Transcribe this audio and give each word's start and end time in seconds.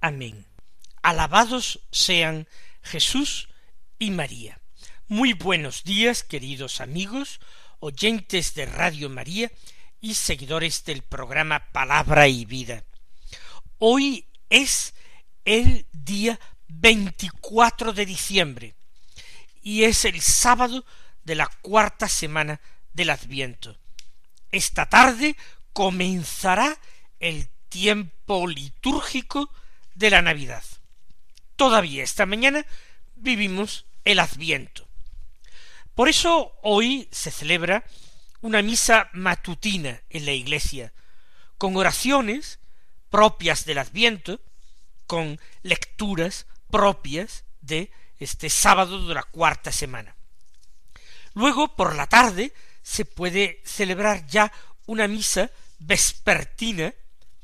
Amén. 0.00 0.46
Alabados 1.02 1.80
sean 1.90 2.48
Jesús 2.82 3.48
y 3.98 4.10
María. 4.10 4.60
Muy 5.08 5.32
buenos 5.32 5.84
días, 5.84 6.22
queridos 6.22 6.80
amigos, 6.80 7.40
oyentes 7.80 8.54
de 8.54 8.66
Radio 8.66 9.08
María 9.08 9.50
y 10.00 10.14
seguidores 10.14 10.84
del 10.84 11.02
programa 11.02 11.70
Palabra 11.72 12.28
y 12.28 12.44
Vida. 12.44 12.84
Hoy 13.78 14.26
es 14.50 14.94
el 15.44 15.86
día 15.92 16.38
24 16.68 17.92
de 17.92 18.06
diciembre 18.06 18.74
y 19.62 19.84
es 19.84 20.04
el 20.04 20.20
sábado 20.20 20.84
de 21.24 21.36
la 21.36 21.46
cuarta 21.62 22.08
semana 22.08 22.60
del 22.92 23.10
Adviento. 23.10 23.78
Esta 24.52 24.88
tarde 24.88 25.36
comenzará 25.72 26.78
el 27.18 27.48
tiempo 27.68 28.46
litúrgico 28.46 29.50
de 29.96 30.10
la 30.10 30.22
Navidad. 30.22 30.62
Todavía 31.56 32.04
esta 32.04 32.26
mañana 32.26 32.64
vivimos 33.16 33.86
el 34.04 34.20
Adviento. 34.20 34.86
Por 35.94 36.08
eso 36.08 36.52
hoy 36.62 37.08
se 37.10 37.30
celebra 37.30 37.84
una 38.42 38.62
misa 38.62 39.08
matutina 39.14 40.02
en 40.10 40.26
la 40.26 40.32
iglesia, 40.32 40.92
con 41.58 41.76
oraciones 41.76 42.60
propias 43.10 43.64
del 43.64 43.78
Adviento, 43.78 44.40
con 45.06 45.40
lecturas 45.62 46.46
propias 46.70 47.44
de 47.62 47.90
este 48.18 48.50
sábado 48.50 49.08
de 49.08 49.14
la 49.14 49.22
cuarta 49.22 49.72
semana. 49.72 50.14
Luego, 51.34 51.74
por 51.74 51.94
la 51.94 52.06
tarde, 52.06 52.52
se 52.82 53.04
puede 53.04 53.62
celebrar 53.64 54.26
ya 54.26 54.52
una 54.86 55.08
misa 55.08 55.50
vespertina 55.78 56.94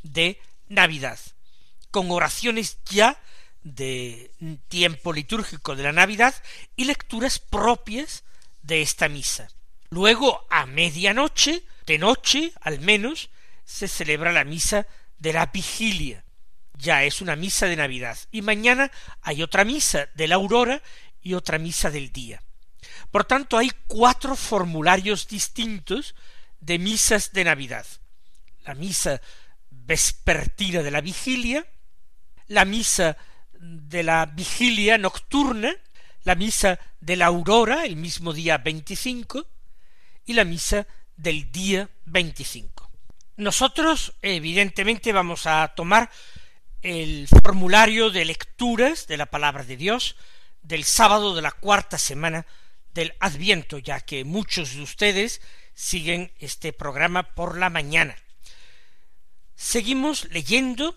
de 0.03 0.41
Navidad, 0.69 1.19
con 1.93 2.11
oraciones 2.11 2.79
ya 2.91 3.23
de 3.63 4.33
tiempo 4.67 5.13
litúrgico 5.13 5.77
de 5.77 5.85
la 5.85 5.93
Navidad 5.93 6.35
y 6.75 6.87
lecturas 6.87 7.39
propias 7.39 8.25
de 8.63 8.83
esta 8.83 9.09
misa. 9.09 9.49
Luego, 9.91 10.47
a 10.51 10.67
medianoche, 10.67 11.63
de 11.87 11.99
noche 11.99 12.53
al 12.61 12.81
menos, 12.81 13.31
se 13.65 13.87
celebra 13.87 14.33
la 14.33 14.45
misa 14.45 14.87
de 15.19 15.33
la 15.33 15.47
vigilia. 15.47 16.25
Ya 16.75 17.05
es 17.05 17.21
una 17.21 17.37
misa 17.37 17.67
de 17.67 17.77
Navidad. 17.77 18.19
Y 18.33 18.43
mañana 18.43 18.91
hay 19.21 19.43
otra 19.43 19.65
misa 19.65 20.09
de 20.15 20.27
la 20.27 20.37
aurora 20.37 20.83
y 21.21 21.35
otra 21.35 21.59
misa 21.59 21.91
del 21.91 22.11
día. 22.11 22.43
Por 23.11 23.25
tanto, 23.25 23.59
hay 23.59 23.71
cuatro 23.87 24.35
formularios 24.35 25.29
distintos 25.29 26.15
de 26.61 26.79
misas 26.79 27.33
de 27.33 27.45
Navidad. 27.45 27.87
La 28.65 28.75
misa 28.75 29.21
vespertina 29.71 30.83
de 30.83 30.91
la 30.91 31.01
vigilia, 31.01 31.67
la 32.53 32.67
misa 32.67 33.17
de 33.59 34.03
la 34.03 34.27
vigilia 34.27 34.99
nocturna, 34.99 35.75
la 36.25 36.35
misa 36.35 36.79
de 37.01 37.17
la 37.17 37.27
aurora, 37.27 37.87
el 37.87 37.97
mismo 37.97 38.35
día 38.35 38.59
veinticinco, 38.59 39.47
y 40.27 40.35
la 40.35 40.45
misa 40.45 40.87
del 41.17 41.51
día 41.51 41.89
veinticinco. 42.05 42.91
Nosotros, 43.37 44.13
evidentemente, 44.21 45.13
vamos 45.13 45.47
a 45.47 45.73
tomar 45.75 46.11
el 46.83 47.27
formulario 47.43 48.11
de 48.11 48.27
lecturas 48.27 49.07
de 49.07 49.17
la 49.17 49.27
palabra 49.27 49.65
de 49.65 49.79
Dios 49.79 50.17
del 50.61 50.85
sábado 50.85 51.35
de 51.35 51.43
la 51.43 51.53
cuarta 51.53 51.97
semana 51.97 52.47
del 52.93 53.15
Adviento, 53.19 53.79
ya 53.79 54.01
que 54.01 54.25
muchos 54.25 54.75
de 54.75 54.83
ustedes 54.83 55.41
siguen 55.73 56.33
este 56.39 56.75
programa 56.75 57.35
por 57.35 57.57
la 57.57 57.71
mañana. 57.71 58.15
Seguimos 59.55 60.27
leyendo 60.31 60.95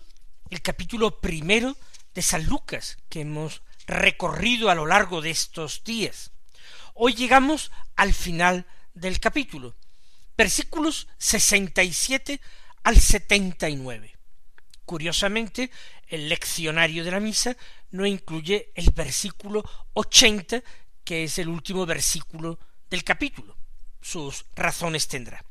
el 0.50 0.62
capítulo 0.62 1.20
primero 1.20 1.76
de 2.14 2.22
San 2.22 2.46
Lucas, 2.46 2.98
que 3.08 3.22
hemos 3.22 3.62
recorrido 3.86 4.70
a 4.70 4.74
lo 4.74 4.86
largo 4.86 5.20
de 5.20 5.30
estos 5.30 5.84
días. 5.84 6.30
Hoy 6.94 7.14
llegamos 7.14 7.70
al 7.96 8.14
final 8.14 8.66
del 8.94 9.20
capítulo, 9.20 9.76
versículos 10.36 11.08
sesenta 11.18 11.82
y 11.82 11.92
siete 11.92 12.40
al 12.82 12.98
setenta 12.98 13.68
y 13.68 13.76
nueve. 13.76 14.16
Curiosamente, 14.84 15.70
el 16.06 16.28
leccionario 16.28 17.04
de 17.04 17.10
la 17.10 17.20
misa 17.20 17.56
no 17.90 18.06
incluye 18.06 18.70
el 18.74 18.92
versículo 18.92 19.64
ochenta 19.94 20.62
que 21.04 21.24
es 21.24 21.38
el 21.38 21.48
último 21.48 21.86
versículo 21.86 22.58
del 22.88 23.02
capítulo. 23.04 23.56
Sus 24.00 24.44
razones 24.54 25.08
tendrá. 25.08 25.44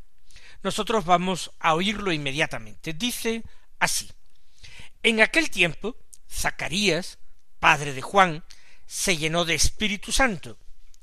Nosotros 0.63 1.05
vamos 1.05 1.51
a 1.59 1.75
oírlo 1.75 2.11
inmediatamente. 2.11 2.93
Dice 2.93 3.43
así. 3.79 4.09
En 5.05 5.21
aquel 5.21 5.51
tiempo, 5.51 5.95
Zacarías, 6.27 7.19
padre 7.59 7.93
de 7.93 8.01
Juan, 8.01 8.43
se 8.87 9.17
llenó 9.17 9.45
de 9.45 9.53
Espíritu 9.53 10.11
Santo 10.11 10.57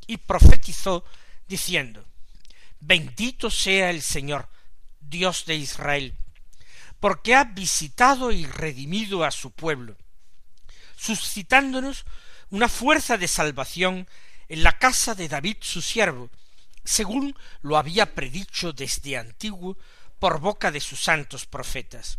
y 0.08 0.16
profetizó 0.16 1.04
diciendo, 1.46 2.04
Bendito 2.80 3.48
sea 3.48 3.90
el 3.90 4.02
Señor, 4.02 4.48
Dios 4.98 5.44
de 5.46 5.54
Israel, 5.54 6.16
porque 6.98 7.36
ha 7.36 7.44
visitado 7.44 8.32
y 8.32 8.44
redimido 8.44 9.22
a 9.22 9.30
su 9.30 9.52
pueblo, 9.52 9.96
suscitándonos 10.96 12.04
una 12.50 12.68
fuerza 12.68 13.16
de 13.18 13.28
salvación 13.28 14.08
en 14.48 14.64
la 14.64 14.80
casa 14.80 15.14
de 15.14 15.28
David 15.28 15.58
su 15.60 15.80
siervo, 15.80 16.28
según 16.82 17.38
lo 17.60 17.76
había 17.76 18.16
predicho 18.16 18.72
desde 18.72 19.16
antiguo 19.16 19.78
por 20.18 20.40
boca 20.40 20.72
de 20.72 20.80
sus 20.80 20.98
santos 20.98 21.46
profetas. 21.46 22.18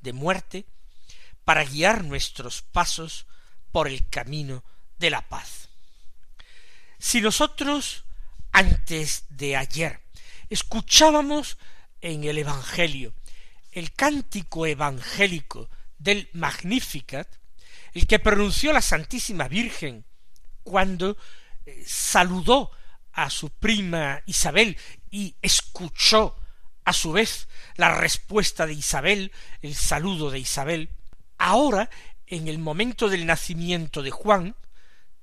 de 0.00 0.12
muerte, 0.12 0.66
para 1.44 1.64
guiar 1.64 2.04
nuestros 2.04 2.62
pasos 2.62 3.26
por 3.72 3.88
el 3.88 4.08
camino 4.08 4.64
de 4.98 5.10
la 5.10 5.26
paz. 5.28 5.68
Si 6.98 7.20
nosotros 7.20 8.04
antes 8.52 9.24
de 9.28 9.56
ayer 9.56 10.00
escuchábamos 10.50 11.58
en 12.00 12.24
el 12.24 12.38
Evangelio 12.38 13.14
el 13.72 13.92
cántico 13.92 14.66
evangélico 14.66 15.68
del 15.98 16.28
Magnificat, 16.32 17.28
el 17.92 18.06
que 18.06 18.18
pronunció 18.18 18.72
la 18.72 18.82
Santísima 18.82 19.48
Virgen 19.48 20.04
cuando 20.62 21.16
eh, 21.64 21.84
saludó 21.86 22.70
a 23.12 23.30
su 23.30 23.50
prima 23.50 24.22
Isabel 24.26 24.76
y 25.10 25.34
escuchó 25.42 26.36
a 26.88 26.94
su 26.94 27.12
vez 27.12 27.48
la 27.76 27.94
respuesta 27.94 28.66
de 28.66 28.72
Isabel, 28.72 29.30
el 29.60 29.74
saludo 29.74 30.30
de 30.30 30.38
Isabel, 30.38 30.88
ahora 31.36 31.90
en 32.26 32.48
el 32.48 32.58
momento 32.58 33.10
del 33.10 33.26
nacimiento 33.26 34.02
de 34.02 34.10
Juan, 34.10 34.56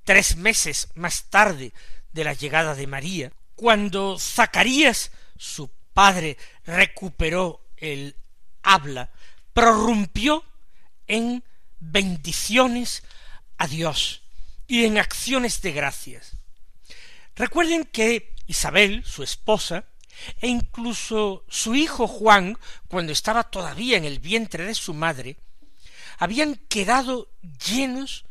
tres 0.04 0.36
meses 0.36 0.86
más 0.94 1.24
tarde 1.24 1.72
de 2.12 2.22
la 2.22 2.34
llegada 2.34 2.76
de 2.76 2.86
María, 2.86 3.32
cuando 3.56 4.16
Zacarías, 4.16 5.10
su 5.36 5.68
padre, 5.92 6.38
recuperó 6.64 7.66
el 7.78 8.14
habla, 8.62 9.10
prorrumpió 9.52 10.44
en 11.08 11.42
bendiciones 11.80 13.02
a 13.58 13.66
Dios 13.66 14.22
y 14.68 14.84
en 14.84 14.98
acciones 14.98 15.62
de 15.62 15.72
gracias. 15.72 16.36
Recuerden 17.34 17.82
que 17.86 18.36
Isabel, 18.46 19.04
su 19.04 19.24
esposa, 19.24 19.84
e 20.40 20.48
incluso 20.48 21.44
su 21.48 21.74
hijo 21.74 22.06
Juan, 22.06 22.58
cuando 22.88 23.12
estaba 23.12 23.44
todavía 23.44 23.96
en 23.96 24.04
el 24.04 24.18
vientre 24.18 24.64
de 24.64 24.74
su 24.74 24.94
madre, 24.94 25.36
habían 26.18 26.56
quedado 26.68 27.30
llenos 27.42 28.24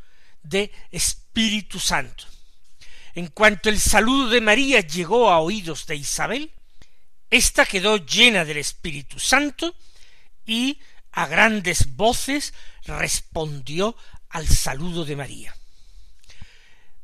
de 0.44 0.72
Espíritu 0.92 1.80
Santo. 1.80 2.26
En 3.14 3.28
cuanto 3.28 3.70
el 3.70 3.80
saludo 3.80 4.30
de 4.30 4.42
María 4.42 4.82
llegó 4.82 5.30
a 5.30 5.40
oídos 5.40 5.86
de 5.86 5.96
Isabel, 5.96 6.52
ésta 7.30 7.66
quedó 7.66 7.98
llena 7.98 8.44
del 8.46 8.58
Espíritu 8.58 9.20
Santo 9.20 9.76
y 10.46 10.80
a 11.12 11.28
grandes 11.28 11.96
voces 11.96 12.54
respondió 12.86 13.96
al 14.30 14.48
saludo 14.48 15.06
de 15.06 15.16
María. 15.16 15.56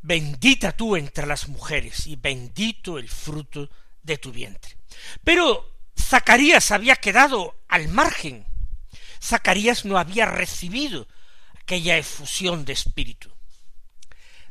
Bendita 0.01 0.71
tú 0.73 0.95
entre 0.95 1.25
las 1.25 1.47
mujeres 1.47 2.07
y 2.07 2.15
bendito 2.15 2.97
el 2.97 3.07
fruto 3.07 3.69
de 4.03 4.17
tu 4.17 4.31
vientre. 4.31 4.77
Pero 5.23 5.77
Zacarías 5.99 6.71
había 6.71 6.95
quedado 6.95 7.63
al 7.67 7.87
margen. 7.87 8.45
Zacarías 9.21 9.85
no 9.85 9.97
había 9.97 10.25
recibido 10.25 11.07
aquella 11.59 11.97
efusión 11.97 12.65
de 12.65 12.73
espíritu. 12.73 13.31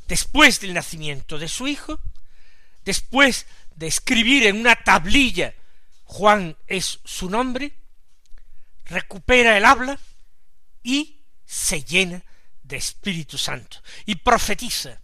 Después 0.06 0.60
del 0.60 0.74
nacimiento 0.74 1.38
de 1.38 1.48
su 1.48 1.68
hijo, 1.68 2.00
después 2.84 3.46
de 3.76 3.86
escribir 3.86 4.46
en 4.46 4.56
una 4.58 4.76
tablilla 4.76 5.54
Juan 6.04 6.56
es 6.66 6.98
su 7.04 7.30
nombre, 7.30 7.72
recupera 8.86 9.56
el 9.56 9.64
habla 9.64 9.98
y 10.82 11.20
se 11.46 11.84
llena 11.84 12.24
de 12.64 12.76
Espíritu 12.76 13.38
Santo 13.38 13.78
y 14.06 14.16
profetiza. 14.16 15.00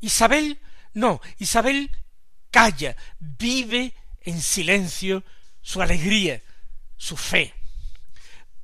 Isabel, 0.00 0.60
no, 0.94 1.20
Isabel 1.38 1.90
calla, 2.54 2.94
vive 3.18 3.92
en 4.20 4.40
silencio 4.40 5.24
su 5.60 5.82
alegría, 5.82 6.40
su 6.96 7.16
fe. 7.16 7.52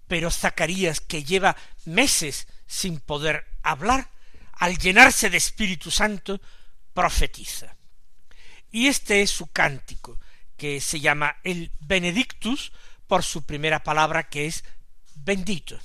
Pero 0.06 0.30
Zacarías, 0.30 1.00
que 1.00 1.24
lleva 1.24 1.56
meses 1.86 2.46
sin 2.68 3.00
poder 3.00 3.48
hablar, 3.64 4.08
al 4.52 4.78
llenarse 4.78 5.28
de 5.28 5.38
Espíritu 5.38 5.90
Santo, 5.90 6.40
profetiza. 6.94 7.74
Y 8.70 8.86
este 8.86 9.22
es 9.22 9.30
su 9.32 9.48
cántico, 9.48 10.20
que 10.56 10.80
se 10.80 11.00
llama 11.00 11.38
el 11.42 11.72
Benedictus, 11.80 12.70
por 13.08 13.24
su 13.24 13.42
primera 13.42 13.82
palabra 13.82 14.28
que 14.28 14.46
es 14.46 14.62
bendito. 15.16 15.80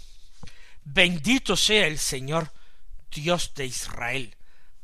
Bendito 0.83 1.57
sea 1.57 1.87
el 1.87 1.97
Señor 1.97 2.53
Dios 3.09 3.55
de 3.55 3.65
Israel, 3.65 4.35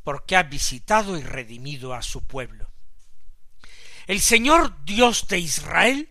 porque 0.03 0.35
ha 0.35 0.41
visitado 0.41 1.19
y 1.19 1.21
redimido 1.21 1.94
a 1.94 2.01
su 2.01 2.25
pueblo. 2.25 2.61
El 4.12 4.19
Señor 4.19 4.84
Dios 4.84 5.30
de 5.30 5.40
Israel 5.40 6.10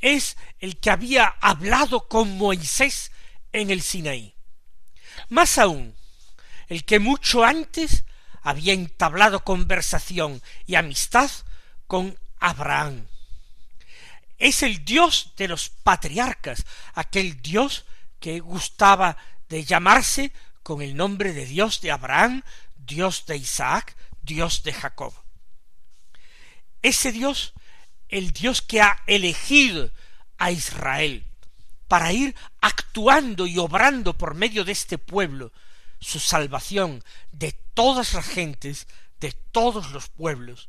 es 0.00 0.36
el 0.58 0.80
que 0.80 0.90
había 0.90 1.36
hablado 1.40 2.08
con 2.08 2.36
Moisés 2.36 3.12
en 3.52 3.70
el 3.70 3.80
Sinaí. 3.80 4.34
Más 5.28 5.56
aún, 5.56 5.94
el 6.66 6.84
que 6.84 6.98
mucho 6.98 7.44
antes 7.44 8.02
había 8.42 8.72
entablado 8.72 9.44
conversación 9.44 10.42
y 10.66 10.74
amistad 10.74 11.30
con 11.86 12.18
Abraham 12.40 13.06
es 14.38 14.64
el 14.64 14.84
Dios 14.84 15.32
de 15.36 15.46
los 15.46 15.68
patriarcas, 15.68 16.66
aquel 16.94 17.40
Dios 17.40 17.84
que 18.18 18.40
gustaba 18.40 19.16
de 19.48 19.62
llamarse 19.62 20.32
con 20.64 20.82
el 20.82 20.96
nombre 20.96 21.32
de 21.32 21.46
Dios 21.46 21.80
de 21.82 21.92
Abraham, 21.92 22.42
Dios 22.74 23.26
de 23.26 23.36
Isaac, 23.36 23.96
Dios 24.22 24.64
de 24.64 24.72
Jacob. 24.72 25.14
Ese 26.82 27.12
Dios, 27.12 27.54
el 28.08 28.32
Dios 28.32 28.62
que 28.62 28.80
ha 28.80 29.02
elegido 29.06 29.90
a 30.38 30.50
Israel 30.50 31.24
para 31.88 32.12
ir 32.12 32.34
actuando 32.60 33.46
y 33.46 33.58
obrando 33.58 34.16
por 34.16 34.34
medio 34.34 34.64
de 34.64 34.72
este 34.72 34.98
pueblo 34.98 35.52
su 36.00 36.20
salvación 36.20 37.02
de 37.32 37.52
todas 37.74 38.14
las 38.14 38.26
gentes, 38.26 38.86
de 39.20 39.32
todos 39.32 39.90
los 39.90 40.08
pueblos. 40.08 40.68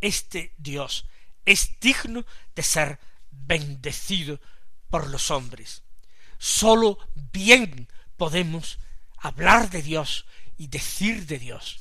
Este 0.00 0.54
Dios 0.58 1.06
es 1.46 1.80
digno 1.80 2.24
de 2.54 2.62
ser 2.62 3.00
bendecido 3.30 4.40
por 4.88 5.08
los 5.08 5.30
hombres. 5.30 5.82
Sólo 6.38 6.98
bien 7.32 7.88
podemos 8.16 8.78
hablar 9.18 9.70
de 9.70 9.82
Dios 9.82 10.26
y 10.58 10.68
decir 10.68 11.26
de 11.26 11.38
Dios. 11.38 11.80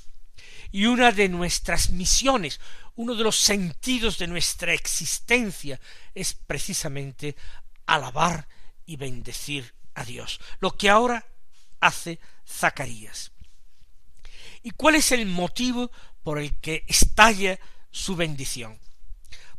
Y 0.71 0.85
una 0.85 1.11
de 1.11 1.29
nuestras 1.29 1.89
misiones, 1.89 2.59
uno 2.99 3.15
de 3.15 3.23
los 3.23 3.37
sentidos 3.37 4.17
de 4.17 4.27
nuestra 4.27 4.73
existencia 4.73 5.79
es 6.13 6.33
precisamente 6.33 7.35
alabar 7.85 8.47
y 8.85 8.97
bendecir 8.97 9.73
a 9.95 10.03
Dios, 10.03 10.39
lo 10.59 10.71
que 10.71 10.89
ahora 10.89 11.25
hace 11.79 12.19
Zacarías. 12.47 13.31
¿Y 14.63 14.71
cuál 14.71 14.95
es 14.95 15.11
el 15.11 15.25
motivo 15.25 15.91
por 16.23 16.39
el 16.39 16.59
que 16.59 16.83
estalla 16.87 17.59
su 17.89 18.15
bendición? 18.15 18.79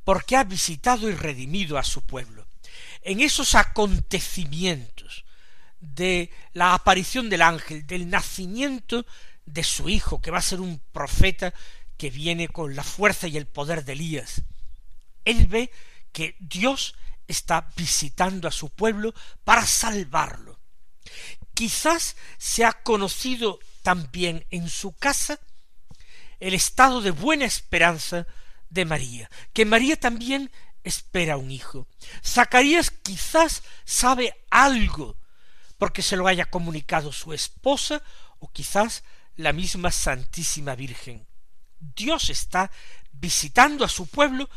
porque 0.05 0.37
ha 0.37 0.45
visitado 0.45 1.09
y 1.09 1.15
redimido 1.15 1.79
a 1.79 1.85
su 1.85 2.03
pueblo. 2.03 2.47
En 3.03 3.21
esos 3.21 3.55
acontecimientos 3.55 5.25
de 5.79 6.31
la 6.53 6.75
aparición 6.75 7.31
del 7.31 7.43
ángel, 7.43 7.87
del 7.87 8.11
nacimiento 8.11 9.07
de 9.47 9.65
su 9.65 9.89
hijo, 9.89 10.21
que 10.21 10.31
va 10.31 10.39
a 10.39 10.43
ser 10.43 10.61
un 10.61 10.81
profeta 10.93 11.55
que 12.01 12.09
viene 12.09 12.49
con 12.49 12.75
la 12.75 12.83
fuerza 12.83 13.29
y 13.29 13.37
el 13.37 13.47
poder 13.47 13.85
de 13.85 13.93
Elías, 13.93 14.41
él 15.27 15.47
ve 15.49 15.71
que 16.13 16.35
Dios 16.41 16.95
está 17.29 17.69
visitando 17.77 18.49
a 18.49 18.53
su 18.53 18.71
pueblo 18.71 19.13
para 19.45 19.67
salvarlo. 19.67 20.59
Quizás 21.53 22.17
se 22.39 22.65
ha 22.65 22.73
conocido 22.73 23.61
también 23.83 24.47
en 24.51 24.71
su 24.71 24.93
casa 24.93 25.41
el 26.39 26.55
estado 26.55 27.03
de 27.03 27.11
buena 27.11 27.45
esperanza 27.45 28.27
de 28.71 28.87
María, 28.87 29.31
que 29.53 29.67
María 29.67 30.01
también 30.01 30.51
espera 30.85 31.37
un 31.37 31.51
hijo. 31.51 31.87
Zacarías 32.25 32.91
quizás 32.91 33.63
sabe 33.85 34.35
algo 34.49 35.19
porque 35.77 36.01
se 36.01 36.17
lo 36.17 36.27
haya 36.27 36.47
comunicado 36.47 37.13
su 37.13 37.35
esposa 37.35 38.03
o 38.39 38.51
quizás 38.51 39.05
la 39.37 39.53
misma 39.53 39.91
Santísima 39.91 40.75
Virgen. 40.75 41.29
Dios 41.81 42.31
está 42.31 42.71
visitando 43.13 43.85
a 43.85 43.89
su 43.89 44.07
pueblo 44.07 44.49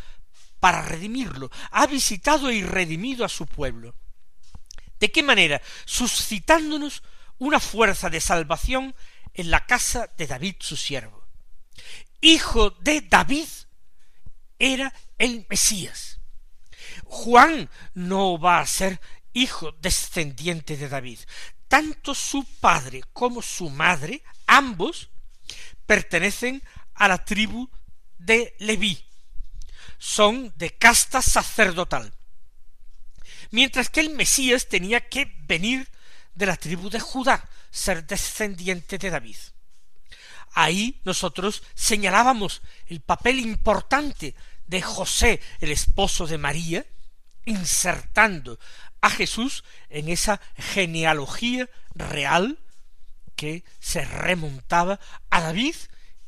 para 0.59 0.81
redimirlo. 0.81 1.49
Ha 1.71 1.87
visitado 1.87 2.51
y 2.51 2.63
redimido 2.63 3.25
a 3.25 3.29
su 3.29 3.45
pueblo. 3.45 3.95
¿De 4.99 5.11
qué 5.11 5.23
manera? 5.23 5.61
Suscitándonos 5.85 7.03
una 7.37 7.59
fuerza 7.59 8.09
de 8.09 8.21
salvación 8.21 8.95
en 9.33 9.51
la 9.51 9.65
casa 9.65 10.09
de 10.17 10.27
David 10.27 10.55
su 10.59 10.77
siervo. 10.77 11.27
Hijo 12.21 12.69
de 12.69 13.01
David, 13.01 13.47
era 14.59 14.93
el 15.17 15.45
Mesías. 15.49 16.19
Juan 17.03 17.69
no 17.93 18.39
va 18.39 18.59
a 18.59 18.67
ser 18.67 19.01
hijo 19.33 19.73
descendiente 19.81 20.77
de 20.77 20.87
David. 20.87 21.19
Tanto 21.67 22.15
su 22.15 22.45
padre 22.61 23.03
como 23.11 23.41
su 23.41 23.69
madre, 23.69 24.23
ambos, 24.47 25.09
pertenecen 25.85 26.63
a 26.95 27.07
la 27.07 27.23
tribu 27.23 27.69
de 28.17 28.55
Leví. 28.59 29.03
Son 29.97 30.53
de 30.57 30.71
casta 30.71 31.21
sacerdotal. 31.21 32.13
Mientras 33.51 33.89
que 33.89 34.01
el 34.01 34.09
Mesías 34.09 34.67
tenía 34.67 35.07
que 35.07 35.33
venir 35.45 35.87
de 36.35 36.45
la 36.45 36.57
tribu 36.57 36.89
de 36.89 36.99
Judá, 36.99 37.47
ser 37.71 38.05
descendiente 38.05 38.97
de 38.97 39.09
David. 39.09 39.37
Ahí 40.53 41.01
nosotros 41.03 41.63
señalábamos 41.73 42.61
el 42.87 43.01
papel 43.01 43.39
importante 43.39 44.35
de 44.67 44.81
José, 44.81 45.41
el 45.59 45.71
esposo 45.71 46.27
de 46.27 46.37
María, 46.37 46.85
insertando 47.45 48.59
a 49.01 49.09
Jesús 49.09 49.63
en 49.89 50.09
esa 50.09 50.39
genealogía 50.55 51.69
real 51.95 52.59
que 53.35 53.63
se 53.79 54.05
remontaba 54.05 54.99
a 55.29 55.41
David 55.41 55.75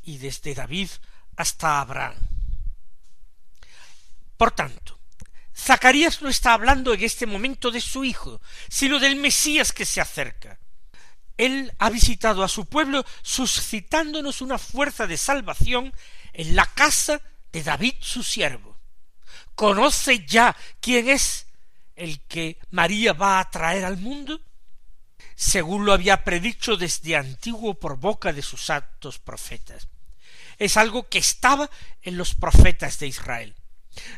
y 0.06 0.18
desde 0.18 0.54
David 0.54 0.90
hasta 1.36 1.82
Abraham. 1.82 2.16
Por 4.38 4.52
tanto, 4.52 5.00
Zacarías 5.56 6.22
no 6.22 6.30
está 6.30 6.54
hablando 6.54 6.94
en 6.94 7.04
este 7.04 7.26
momento 7.26 7.72
de 7.72 7.82
su 7.82 8.04
hijo, 8.04 8.42
sino 8.70 9.00
del 9.00 9.16
Mesías 9.16 9.72
que 9.72 9.86
se 9.86 10.02
acerca. 10.02 10.60
Él 11.38 11.74
ha 11.80 11.90
visitado 11.90 12.44
a 12.44 12.50
su 12.50 12.66
pueblo 12.66 13.06
suscitándonos 13.22 14.42
una 14.42 14.58
fuerza 14.58 15.08
de 15.08 15.18
salvación 15.18 15.94
en 16.34 16.56
la 16.56 16.66
casa 16.66 17.22
de 17.52 17.64
David 17.64 17.96
su 18.00 18.24
siervo. 18.24 18.78
¿Conoce 19.56 20.26
ya 20.26 20.56
quién 20.82 21.10
es 21.10 21.48
el 21.96 22.22
que 22.22 22.60
María 22.72 23.14
va 23.14 23.40
a 23.40 23.50
traer 23.50 23.86
al 23.86 23.98
mundo? 23.98 24.42
Según 25.36 25.86
lo 25.86 25.94
había 25.94 26.24
predicho 26.24 26.78
desde 26.78 27.16
antiguo 27.16 27.74
por 27.74 27.98
boca 27.98 28.34
de 28.34 28.42
sus 28.42 28.70
actos 28.70 29.20
profetas. 29.20 29.88
Es 30.58 30.78
algo 30.78 31.10
que 31.10 31.18
estaba 31.18 31.70
en 32.02 32.18
los 32.18 32.36
profetas 32.36 33.00
de 33.00 33.08
Israel. 33.08 33.56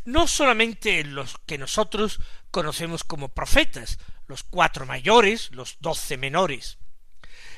No 0.05 0.27
solamente 0.27 0.99
en 0.99 1.15
los 1.15 1.37
que 1.45 1.57
nosotros 1.57 2.19
conocemos 2.51 3.03
como 3.03 3.29
profetas, 3.29 3.99
los 4.27 4.43
cuatro 4.43 4.85
mayores, 4.85 5.51
los 5.51 5.77
doce 5.79 6.17
menores, 6.17 6.77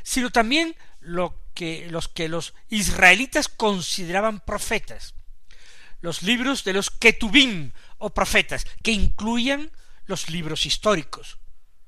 sino 0.03 0.31
también 0.31 0.75
lo 0.99 1.43
que, 1.53 1.87
los 1.89 2.07
que 2.07 2.29
los 2.29 2.53
israelitas 2.69 3.47
consideraban 3.47 4.39
profetas, 4.39 5.15
los 6.01 6.23
libros 6.23 6.63
de 6.63 6.73
los 6.73 6.89
ketubim 6.89 7.71
o 7.97 8.13
profetas, 8.13 8.65
que 8.83 8.91
incluían 8.91 9.71
los 10.05 10.29
libros 10.29 10.65
históricos, 10.65 11.37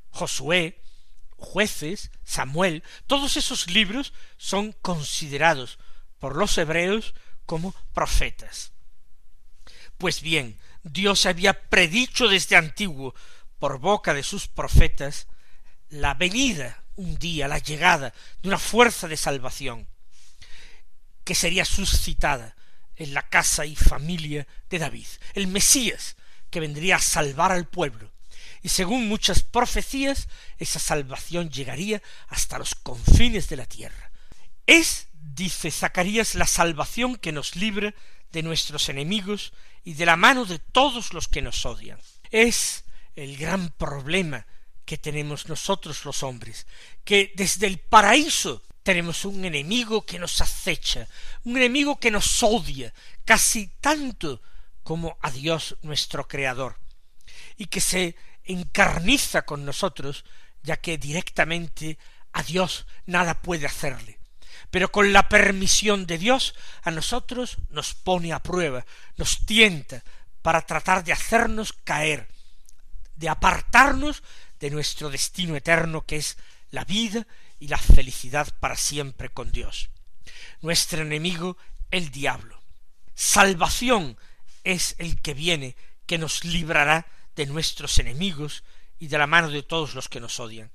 Josué, 0.09 0.81
jueces, 1.37 2.11
Samuel, 2.23 2.83
todos 3.07 3.37
esos 3.37 3.69
libros 3.69 4.13
son 4.37 4.73
considerados 4.73 5.79
por 6.21 6.37
los 6.37 6.55
hebreos 6.59 7.15
como 7.45 7.75
profetas. 7.93 8.71
Pues 9.97 10.21
bien, 10.21 10.57
Dios 10.83 11.25
había 11.25 11.67
predicho 11.69 12.29
desde 12.29 12.55
antiguo, 12.55 13.13
por 13.59 13.79
boca 13.79 14.13
de 14.13 14.23
sus 14.23 14.47
profetas, 14.47 15.27
la 15.89 16.13
venida 16.13 16.83
un 16.95 17.17
día, 17.17 17.47
la 17.47 17.57
llegada 17.57 18.13
de 18.41 18.47
una 18.47 18.59
fuerza 18.59 19.07
de 19.07 19.17
salvación, 19.17 19.87
que 21.23 21.35
sería 21.35 21.65
suscitada 21.65 22.55
en 22.95 23.13
la 23.13 23.27
casa 23.27 23.65
y 23.65 23.75
familia 23.75 24.47
de 24.69 24.79
David, 24.79 25.07
el 25.33 25.47
Mesías, 25.47 26.15
que 26.51 26.59
vendría 26.59 26.97
a 26.97 27.01
salvar 27.01 27.51
al 27.51 27.67
pueblo. 27.67 28.11
Y 28.61 28.69
según 28.69 29.07
muchas 29.07 29.41
profecías, 29.41 30.27
esa 30.59 30.79
salvación 30.79 31.49
llegaría 31.49 32.01
hasta 32.27 32.59
los 32.59 32.75
confines 32.75 33.49
de 33.49 33.57
la 33.57 33.65
tierra. 33.65 34.11
Es, 34.67 35.07
dice 35.21 35.71
Zacarías, 35.71 36.35
la 36.35 36.47
salvación 36.47 37.15
que 37.15 37.31
nos 37.31 37.55
libra 37.55 37.93
de 38.31 38.43
nuestros 38.43 38.89
enemigos 38.89 39.53
y 39.83 39.93
de 39.93 40.05
la 40.05 40.15
mano 40.15 40.45
de 40.45 40.59
todos 40.59 41.13
los 41.13 41.27
que 41.27 41.41
nos 41.41 41.65
odian. 41.65 41.99
Es 42.31 42.85
el 43.15 43.37
gran 43.37 43.69
problema 43.71 44.45
que 44.85 44.97
tenemos 44.97 45.47
nosotros 45.47 46.05
los 46.05 46.23
hombres, 46.23 46.67
que 47.03 47.31
desde 47.35 47.67
el 47.67 47.79
paraíso 47.79 48.63
tenemos 48.83 49.25
un 49.25 49.45
enemigo 49.45 50.05
que 50.05 50.19
nos 50.19 50.41
acecha, 50.41 51.07
un 51.43 51.57
enemigo 51.57 51.99
que 51.99 52.11
nos 52.11 52.41
odia 52.41 52.93
casi 53.25 53.67
tanto 53.79 54.41
como 54.83 55.17
a 55.21 55.29
Dios 55.29 55.77
nuestro 55.83 56.27
Creador, 56.27 56.77
y 57.57 57.67
que 57.67 57.79
se 57.79 58.15
encarniza 58.43 59.43
con 59.43 59.65
nosotros, 59.65 60.25
ya 60.63 60.77
que 60.77 60.97
directamente 60.97 61.97
a 62.33 62.43
Dios 62.43 62.87
nada 63.05 63.41
puede 63.41 63.67
hacerle. 63.67 64.20
Pero 64.71 64.91
con 64.91 65.13
la 65.13 65.27
permisión 65.29 66.05
de 66.07 66.17
Dios 66.17 66.55
a 66.81 66.91
nosotros 66.91 67.57
nos 67.69 67.93
pone 67.93 68.33
a 68.33 68.41
prueba, 68.41 68.85
nos 69.17 69.45
tienta 69.45 70.01
para 70.41 70.61
tratar 70.65 71.03
de 71.03 71.13
hacernos 71.13 71.73
caer, 71.73 72.27
de 73.15 73.29
apartarnos 73.29 74.23
de 74.59 74.71
nuestro 74.71 75.09
destino 75.09 75.55
eterno 75.55 76.05
que 76.05 76.17
es 76.17 76.37
la 76.71 76.85
vida 76.85 77.27
y 77.59 77.67
la 77.67 77.77
felicidad 77.77 78.47
para 78.59 78.75
siempre 78.75 79.29
con 79.29 79.51
Dios. 79.51 79.89
Nuestro 80.61 81.01
enemigo, 81.01 81.57
el 81.91 82.09
diablo. 82.09 82.59
Salvación 83.13 84.17
es 84.63 84.95
el 84.97 85.21
que 85.21 85.33
viene, 85.33 85.75
que 86.05 86.17
nos 86.17 86.45
librará 86.45 87.05
de 87.35 87.45
nuestros 87.45 87.99
enemigos 87.99 88.63
y 88.99 89.07
de 89.07 89.17
la 89.17 89.27
mano 89.27 89.49
de 89.49 89.63
todos 89.63 89.95
los 89.95 90.07
que 90.07 90.19
nos 90.19 90.39
odian, 90.39 90.71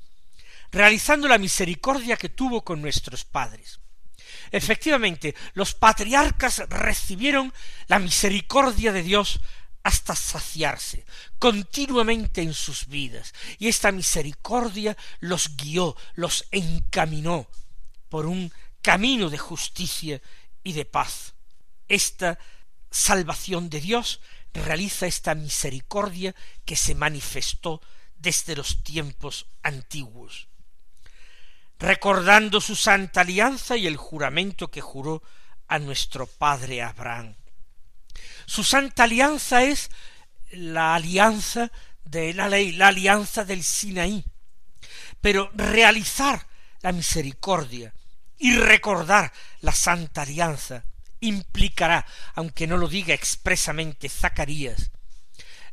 realizando 0.71 1.29
la 1.29 1.39
misericordia 1.39 2.17
que 2.17 2.29
tuvo 2.29 2.63
con 2.63 2.83
nuestros 2.83 3.25
padres. 3.25 3.81
Efectivamente, 4.51 5.35
los 5.55 5.75
patriarcas 5.75 6.63
recibieron 6.69 7.53
la 7.89 7.99
misericordia 7.99 8.93
de 8.93 9.03
Dios 9.03 9.41
hasta 9.83 10.17
saciarse 10.17 11.05
continuamente 11.39 12.43
en 12.43 12.55
sus 12.55 12.89
vidas, 12.89 13.33
y 13.59 13.69
esta 13.69 13.93
misericordia 13.93 14.97
los 15.21 15.57
guió, 15.57 15.97
los 16.15 16.45
encaminó 16.51 17.49
por 18.09 18.27
un 18.27 18.53
camino 18.83 19.31
de 19.31 19.39
justicia 19.39 20.21
y 20.65 20.73
de 20.73 20.85
paz. 20.87 21.35
Esta 21.87 22.39
salvación 22.91 23.71
de 23.71 23.81
Dios 23.81 24.21
realiza 24.53 25.07
esta 25.07 25.37
misericordia 25.37 26.35
que 26.65 26.75
se 26.75 26.95
manifestó 26.95 27.81
desde 28.17 28.57
los 28.57 28.83
tiempos 28.83 29.47
antiguos. 29.63 30.49
Recordando 31.79 32.61
su 32.61 32.75
santa 32.75 33.21
alianza 33.21 33.77
y 33.77 33.87
el 33.87 33.97
juramento 33.97 34.69
que 34.69 34.81
juró 34.81 35.23
a 35.69 35.79
nuestro 35.79 36.27
padre 36.27 36.83
Abraham. 36.83 37.35
Su 38.47 38.65
santa 38.65 39.05
alianza 39.05 39.63
es 39.63 39.91
la 40.53 40.95
alianza 40.95 41.71
de 42.05 42.33
la 42.33 42.49
ley, 42.49 42.73
la 42.73 42.89
alianza 42.89 43.45
del 43.45 43.63
Sinaí. 43.63 44.25
Pero 45.21 45.51
realizar 45.55 46.47
la 46.83 46.93
misericordia 46.93 47.93
y 48.39 48.57
recordar 48.57 49.33
la 49.61 49.73
santa 49.73 50.23
alianza 50.23 50.85
implicará, 51.21 52.07
aunque 52.35 52.67
no 52.67 52.77
lo 52.77 52.89
diga 52.89 53.15
expresamente 53.15 54.09
Zacarías, 54.09 54.91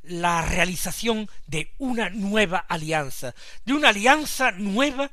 la 0.04 0.42
realización 0.42 1.30
de 1.48 1.74
una 1.78 2.10
nueva 2.10 2.58
alianza, 2.58 3.36
de 3.66 3.74
una 3.74 3.90
alianza 3.90 4.52
nueva 4.52 5.12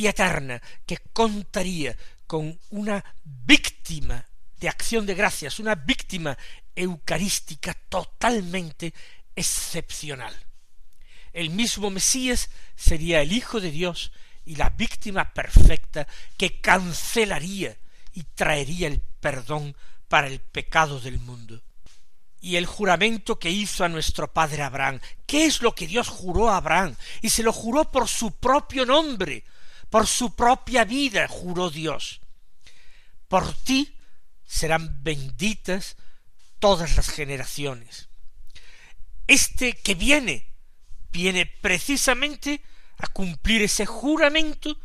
y 0.00 0.06
eterna, 0.06 0.62
que 0.86 0.96
contaría 1.12 1.94
con 2.26 2.58
una 2.70 3.04
víctima 3.22 4.24
de 4.58 4.66
acción 4.66 5.04
de 5.04 5.14
gracias, 5.14 5.58
una 5.58 5.74
víctima 5.74 6.38
eucarística 6.74 7.74
totalmente 7.74 8.94
excepcional. 9.36 10.34
El 11.34 11.50
mismo 11.50 11.90
Mesías 11.90 12.48
sería 12.74 13.20
el 13.20 13.30
Hijo 13.32 13.60
de 13.60 13.70
Dios 13.70 14.10
y 14.46 14.56
la 14.56 14.70
víctima 14.70 15.34
perfecta 15.34 16.06
que 16.38 16.62
cancelaría 16.62 17.76
y 18.14 18.22
traería 18.22 18.88
el 18.88 19.02
perdón 19.20 19.76
para 20.08 20.28
el 20.28 20.40
pecado 20.40 20.98
del 20.98 21.18
mundo. 21.18 21.60
Y 22.40 22.56
el 22.56 22.64
juramento 22.64 23.38
que 23.38 23.50
hizo 23.50 23.84
a 23.84 23.90
nuestro 23.90 24.32
padre 24.32 24.62
Abraham, 24.62 24.98
¿qué 25.26 25.44
es 25.44 25.60
lo 25.60 25.74
que 25.74 25.86
Dios 25.86 26.08
juró 26.08 26.48
a 26.48 26.56
Abraham? 26.56 26.96
Y 27.20 27.28
se 27.28 27.42
lo 27.42 27.52
juró 27.52 27.90
por 27.90 28.08
su 28.08 28.32
propio 28.32 28.86
nombre, 28.86 29.44
por 29.90 30.06
su 30.06 30.34
propia 30.34 30.84
vida, 30.84 31.28
juró 31.28 31.68
Dios. 31.68 32.20
Por 33.28 33.52
ti 33.54 33.96
serán 34.46 35.02
benditas 35.02 35.96
todas 36.58 36.96
las 36.96 37.10
generaciones. 37.10 38.08
Este 39.26 39.74
que 39.74 39.94
viene, 39.94 40.46
viene 41.12 41.46
precisamente 41.46 42.62
a 42.98 43.08
cumplir 43.08 43.62
ese 43.62 43.86
juramento 43.86 44.78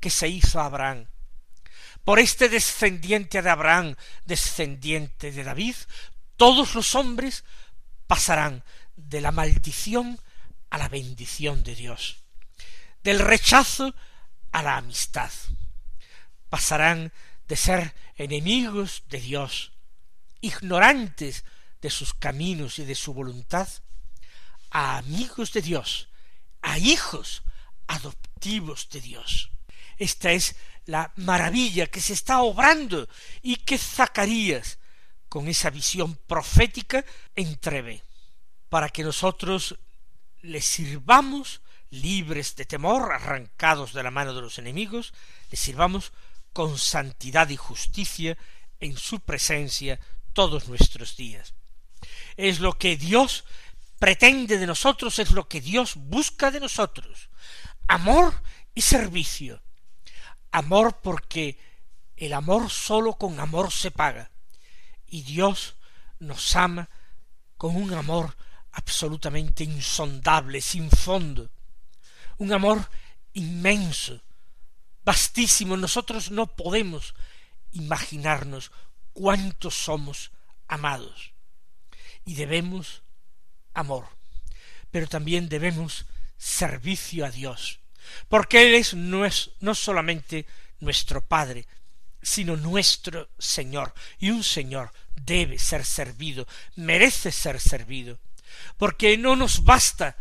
que 0.00 0.10
se 0.10 0.28
hizo 0.28 0.60
a 0.60 0.66
Abraham. 0.66 1.06
Por 2.04 2.18
este 2.18 2.48
descendiente 2.48 3.42
de 3.42 3.50
Abraham, 3.50 3.96
descendiente 4.24 5.30
de 5.30 5.44
David, 5.44 5.74
todos 6.36 6.74
los 6.74 6.94
hombres 6.94 7.44
pasarán 8.06 8.64
de 8.96 9.20
la 9.20 9.32
maldición 9.32 10.18
a 10.70 10.78
la 10.78 10.88
bendición 10.88 11.62
de 11.62 11.74
Dios, 11.74 12.18
del 13.02 13.18
rechazo 13.18 13.94
a 14.52 14.62
la 14.62 14.76
amistad. 14.76 15.30
Pasarán 16.48 17.12
de 17.46 17.56
ser 17.56 17.94
enemigos 18.16 19.04
de 19.08 19.20
Dios 19.20 19.72
ignorantes 20.40 21.44
de 21.80 21.90
sus 21.90 22.14
caminos 22.14 22.78
y 22.78 22.84
de 22.84 22.94
su 22.94 23.14
voluntad, 23.14 23.68
a 24.70 24.98
amigos 24.98 25.52
de 25.52 25.62
Dios, 25.62 26.08
a 26.62 26.78
hijos 26.78 27.42
adoptivos 27.86 28.88
de 28.90 29.00
Dios. 29.00 29.50
Esta 29.96 30.32
es 30.32 30.56
la 30.84 31.12
maravilla 31.16 31.86
que 31.86 32.00
se 32.00 32.12
está 32.12 32.40
obrando 32.40 33.08
y 33.42 33.56
que 33.56 33.78
Zacarías, 33.78 34.78
con 35.28 35.48
esa 35.48 35.70
visión 35.70 36.16
profética, 36.26 37.04
entrevé, 37.34 38.02
para 38.68 38.88
que 38.88 39.02
nosotros 39.04 39.78
le 40.40 40.60
sirvamos 40.60 41.60
libres 41.90 42.56
de 42.56 42.64
temor, 42.64 43.12
arrancados 43.12 43.92
de 43.92 44.02
la 44.02 44.10
mano 44.10 44.34
de 44.34 44.42
los 44.42 44.58
enemigos, 44.58 45.14
le 45.50 45.56
sirvamos 45.56 46.12
con 46.52 46.78
santidad 46.78 47.48
y 47.48 47.56
justicia 47.56 48.36
en 48.80 48.96
su 48.96 49.20
presencia 49.20 50.00
todos 50.32 50.68
nuestros 50.68 51.16
días. 51.16 51.54
Es 52.36 52.60
lo 52.60 52.78
que 52.78 52.96
Dios 52.96 53.44
pretende 53.98 54.58
de 54.58 54.66
nosotros, 54.66 55.18
es 55.18 55.32
lo 55.32 55.48
que 55.48 55.60
Dios 55.60 55.94
busca 55.96 56.50
de 56.50 56.60
nosotros. 56.60 57.30
Amor 57.88 58.42
y 58.74 58.82
servicio. 58.82 59.62
Amor 60.52 61.00
porque 61.02 61.58
el 62.16 62.32
amor 62.32 62.70
solo 62.70 63.14
con 63.14 63.40
amor 63.40 63.72
se 63.72 63.90
paga. 63.90 64.30
Y 65.06 65.22
Dios 65.22 65.76
nos 66.18 66.54
ama 66.56 66.88
con 67.56 67.76
un 67.76 67.92
amor 67.94 68.36
absolutamente 68.72 69.64
insondable, 69.64 70.60
sin 70.60 70.90
fondo. 70.90 71.50
Un 72.38 72.52
amor 72.52 72.88
inmenso, 73.32 74.20
vastísimo. 75.04 75.76
Nosotros 75.76 76.30
no 76.30 76.46
podemos 76.46 77.14
imaginarnos 77.72 78.70
cuántos 79.12 79.74
somos 79.74 80.30
amados. 80.66 81.32
Y 82.24 82.34
debemos 82.34 83.02
amor, 83.74 84.06
pero 84.90 85.06
también 85.06 85.48
debemos 85.48 86.06
servicio 86.36 87.24
a 87.24 87.30
Dios, 87.30 87.80
porque 88.28 88.62
Él 88.62 88.74
es 88.74 88.94
no, 88.94 89.24
es, 89.24 89.50
no 89.60 89.74
solamente 89.74 90.46
nuestro 90.80 91.20
Padre, 91.24 91.66
sino 92.22 92.56
nuestro 92.56 93.30
Señor, 93.38 93.94
y 94.18 94.30
un 94.30 94.44
Señor 94.44 94.92
debe 95.14 95.58
ser 95.58 95.84
servido, 95.84 96.46
merece 96.76 97.32
ser 97.32 97.60
servido, 97.60 98.18
porque 98.76 99.16
no 99.16 99.36
nos 99.36 99.64
basta 99.64 100.16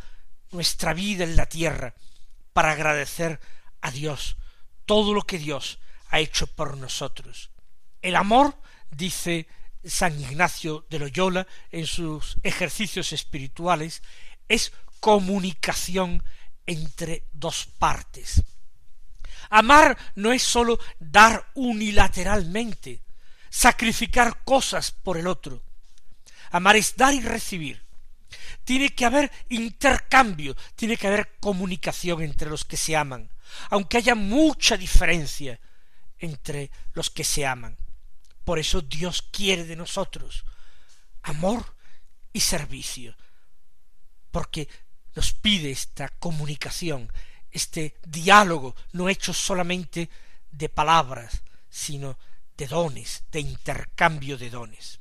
nuestra 0.51 0.93
vida 0.93 1.23
en 1.23 1.35
la 1.35 1.45
tierra 1.45 1.93
para 2.57 2.71
agradecer 2.71 3.39
a 3.81 3.91
Dios 3.91 4.35
todo 4.87 5.13
lo 5.13 5.21
que 5.21 5.37
Dios 5.37 5.77
ha 6.09 6.17
hecho 6.17 6.47
por 6.47 6.75
nosotros. 6.75 7.51
El 8.01 8.15
amor, 8.15 8.59
dice 8.89 9.47
San 9.85 10.19
Ignacio 10.19 10.83
de 10.89 10.97
Loyola 10.97 11.45
en 11.71 11.85
sus 11.85 12.35
ejercicios 12.41 13.13
espirituales, 13.13 14.01
es 14.47 14.73
comunicación 14.99 16.23
entre 16.65 17.27
dos 17.31 17.67
partes. 17.77 18.41
Amar 19.51 19.95
no 20.15 20.31
es 20.31 20.41
sólo 20.41 20.79
dar 20.97 21.51
unilateralmente, 21.53 23.03
sacrificar 23.51 24.43
cosas 24.43 24.91
por 24.91 25.17
el 25.19 25.27
otro. 25.27 25.61
Amar 26.49 26.75
es 26.75 26.95
dar 26.95 27.13
y 27.13 27.21
recibir. 27.21 27.86
Tiene 28.63 28.89
que 28.89 29.05
haber 29.05 29.31
intercambio, 29.49 30.55
tiene 30.75 30.97
que 30.97 31.07
haber 31.07 31.37
comunicación 31.39 32.21
entre 32.21 32.49
los 32.49 32.65
que 32.65 32.77
se 32.77 32.95
aman, 32.95 33.29
aunque 33.69 33.97
haya 33.97 34.15
mucha 34.15 34.77
diferencia 34.77 35.59
entre 36.19 36.71
los 36.93 37.09
que 37.09 37.23
se 37.23 37.45
aman. 37.45 37.77
Por 38.43 38.59
eso 38.59 38.81
Dios 38.81 39.21
quiere 39.21 39.65
de 39.65 39.75
nosotros 39.75 40.45
amor 41.23 41.75
y 42.31 42.39
servicio, 42.39 43.15
porque 44.31 44.67
nos 45.15 45.33
pide 45.33 45.71
esta 45.71 46.09
comunicación, 46.09 47.11
este 47.51 47.97
diálogo 48.05 48.75
no 48.93 49.09
hecho 49.09 49.33
solamente 49.33 50.09
de 50.51 50.69
palabras, 50.69 51.41
sino 51.69 52.17
de 52.55 52.67
dones, 52.67 53.23
de 53.31 53.41
intercambio 53.41 54.37
de 54.37 54.49
dones. 54.49 54.99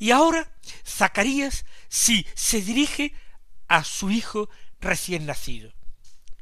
Y 0.00 0.12
ahora 0.12 0.50
Zacarías 0.84 1.66
sí 1.90 2.26
se 2.34 2.62
dirige 2.62 3.14
a 3.68 3.84
su 3.84 4.10
hijo 4.10 4.48
recién 4.80 5.26
nacido 5.26 5.74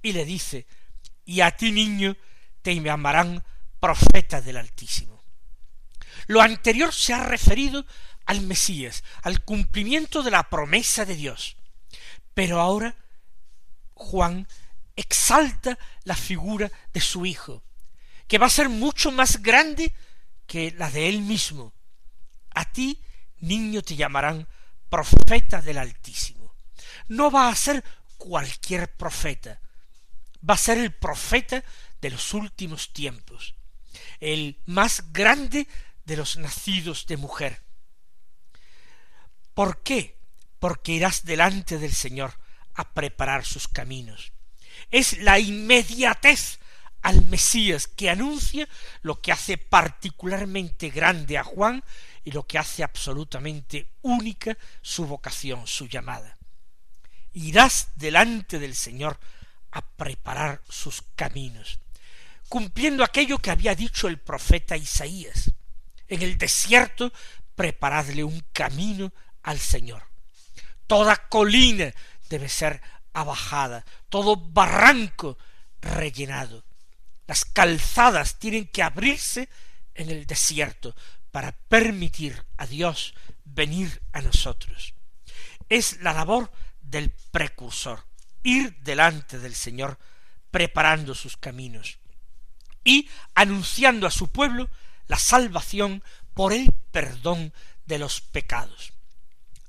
y 0.01 0.13
le 0.13 0.25
dice, 0.25 0.69
y 1.25 1.41
a 1.41 1.51
ti 1.51 1.73
niño 1.73 2.17
te 2.63 2.81
llamarán 2.81 3.45
profeta 3.81 4.41
del 4.41 4.59
Altísimo. 4.59 5.25
Lo 6.29 6.41
anterior 6.41 6.95
se 6.95 7.13
ha 7.15 7.25
referido 7.25 7.85
al 8.27 8.43
Mesías, 8.43 9.03
al 9.23 9.45
cumplimiento 9.45 10.23
de 10.23 10.31
la 10.31 10.49
promesa 10.49 11.05
de 11.05 11.17
Dios. 11.17 11.57
Pero 12.35 12.61
ahora 12.61 12.95
Juan 13.95 14.47
exalta 14.95 15.77
la 16.05 16.15
figura 16.15 16.71
de 16.93 17.01
su 17.01 17.27
hijo, 17.27 17.65
que 18.29 18.39
va 18.39 18.47
a 18.47 18.51
ser 18.51 18.69
mucho 18.69 19.11
más 19.11 19.43
grande 19.43 19.93
que 20.47 20.71
la 20.79 20.93
de 20.93 21.09
él 21.09 21.23
mismo. 21.23 21.73
A 22.55 22.65
ti 22.71 23.03
niño 23.41 23.83
te 23.83 23.97
llamarán 23.97 24.47
profeta 24.89 25.61
del 25.61 25.79
Altísimo. 25.79 26.55
No 27.09 27.31
va 27.31 27.49
a 27.49 27.55
ser 27.55 27.85
cualquier 28.17 28.95
profeta, 28.97 29.61
va 30.49 30.55
a 30.55 30.59
ser 30.59 30.79
el 30.79 30.93
profeta 30.93 31.63
de 32.01 32.11
los 32.11 32.35
últimos 32.35 32.93
tiempos, 32.93 33.55
el 34.21 34.61
más 34.67 35.13
grande 35.13 35.67
de 36.05 36.17
los 36.17 36.37
nacidos 36.37 37.07
de 37.07 37.17
mujer. 37.17 37.63
¿Por 39.55 39.83
qué? 39.83 40.17
Porque 40.59 40.93
irás 40.93 41.25
delante 41.25 41.79
del 41.79 41.93
Señor 41.93 42.35
a 42.75 42.93
preparar 42.93 43.45
sus 43.45 43.69
caminos. 43.69 44.33
Es 44.91 45.19
la 45.19 45.39
inmediatez 45.39 46.59
al 47.03 47.25
Mesías 47.27 47.87
que 47.87 48.11
anuncia 48.11 48.69
lo 49.03 49.21
que 49.21 49.33
hace 49.33 49.59
particularmente 49.59 50.91
grande 50.91 51.39
a 51.39 51.45
Juan 51.45 51.85
y 52.29 52.31
lo 52.31 52.47
que 52.47 52.59
hace 52.59 52.85
absolutamente 52.85 53.89
única 54.03 54.55
su 54.83 55.07
vocación, 55.07 55.67
su 55.67 55.87
llamada. 55.89 56.37
Irás 57.33 57.89
delante 57.95 58.59
del 58.59 58.75
Señor 58.75 59.19
a 59.71 59.81
preparar 59.81 60.61
sus 60.69 61.03
caminos, 61.17 61.81
cumpliendo 62.51 63.03
aquello 63.03 63.39
que 63.39 63.51
había 63.51 63.75
dicho 63.75 64.09
el 64.09 64.19
profeta 64.19 64.77
Isaías. 64.77 65.53
En 66.07 66.21
el 66.21 66.37
desierto 66.37 67.15
preparadle 67.55 68.25
un 68.25 68.45
camino 68.53 69.11
al 69.43 69.59
Señor. 69.59 70.03
Toda 70.87 71.17
colina 71.31 71.95
debe 72.29 72.51
ser 72.51 72.83
abajada, 73.15 73.87
todo 74.11 74.37
barranco 74.37 75.39
rellenado. 75.81 76.63
Las 77.27 77.47
calzadas 77.47 78.39
tienen 78.39 78.67
que 78.67 78.83
abrirse 78.83 79.49
en 79.95 80.11
el 80.11 80.27
desierto 80.27 80.95
para 81.31 81.53
permitir 81.53 82.45
a 82.57 82.67
Dios 82.67 83.15
venir 83.45 84.01
a 84.13 84.23
nosotros. 84.23 84.95
Es 85.69 86.01
la 86.01 86.13
labor 86.13 86.51
del 86.81 87.11
precursor, 87.31 88.05
ir 88.43 88.77
delante 88.81 89.39
del 89.39 89.55
Señor 89.55 89.99
preparando 90.51 91.15
sus 91.15 91.37
caminos 91.37 91.99
y 92.85 93.09
anunciando 93.35 94.07
a 94.07 94.11
su 94.11 94.29
pueblo 94.29 94.71
la 95.07 95.19
salvación 95.19 96.03
por 96.35 96.53
el 96.53 96.73
perdón 96.91 97.53
de 97.87 97.99
los 97.99 98.21
pecados. 98.21 98.93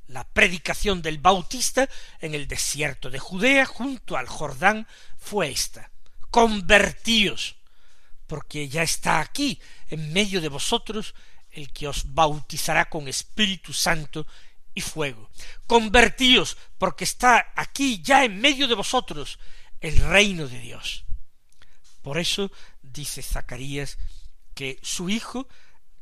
La 0.07 0.27
predicación 0.27 1.01
del 1.01 1.17
Bautista 1.17 1.87
en 2.19 2.33
el 2.33 2.47
desierto 2.47 3.09
de 3.09 3.19
Judea 3.19 3.65
junto 3.65 4.17
al 4.17 4.27
Jordán 4.27 4.87
fue 5.17 5.49
esta. 5.49 5.91
Convertíos, 6.31 7.55
porque 8.27 8.69
ya 8.69 8.83
está 8.83 9.19
aquí, 9.19 9.59
en 9.89 10.13
medio 10.13 10.41
de 10.41 10.49
vosotros, 10.49 11.13
el 11.51 11.71
que 11.71 11.87
os 11.87 12.13
bautizará 12.13 12.89
con 12.89 13.07
Espíritu 13.07 13.73
Santo 13.73 14.27
y 14.73 14.81
fuego. 14.81 15.29
Convertíos, 15.67 16.57
porque 16.77 17.03
está 17.03 17.51
aquí 17.55 18.01
ya 18.01 18.23
en 18.23 18.39
medio 18.39 18.67
de 18.67 18.75
vosotros 18.75 19.39
el 19.81 19.97
reino 19.97 20.47
de 20.47 20.59
Dios. 20.59 21.05
Por 22.01 22.17
eso 22.17 22.51
dice 22.81 23.21
Zacarías 23.21 23.97
que 24.53 24.79
su 24.81 25.09
hijo 25.09 25.47